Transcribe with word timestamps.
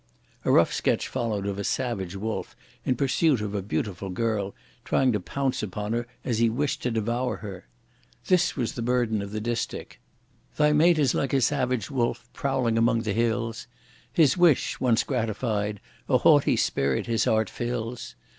A 0.45 0.51
rough 0.51 0.73
sketch 0.73 1.07
followed 1.07 1.45
of 1.45 1.59
a 1.59 1.63
savage 1.63 2.15
wolf, 2.15 2.55
in 2.85 2.95
pursuit 2.95 3.39
of 3.39 3.53
a 3.53 3.61
beautiful 3.61 4.09
girl, 4.09 4.55
trying 4.83 5.11
to 5.11 5.19
pounce 5.19 5.61
upon 5.61 5.93
her 5.93 6.07
as 6.25 6.39
he 6.39 6.49
wished 6.49 6.81
to 6.81 6.89
devour 6.89 7.35
her. 7.35 7.67
This 8.25 8.55
was 8.57 8.71
the 8.73 8.81
burden 8.81 9.21
of 9.21 9.31
the 9.31 9.39
distich: 9.39 9.97
Thy 10.57 10.73
mate 10.73 10.97
is 10.97 11.13
like 11.13 11.33
a 11.33 11.39
savage 11.41 11.91
wolf 11.91 12.27
prowling 12.33 12.79
among 12.79 13.01
the 13.01 13.13
hills; 13.13 13.67
His 14.11 14.35
wish 14.35 14.79
once 14.79 15.03
gratified 15.03 15.79
a 16.09 16.17
haughty 16.17 16.55
spirit 16.55 17.05
his 17.05 17.25
heart 17.25 17.47
fills! 17.47 18.15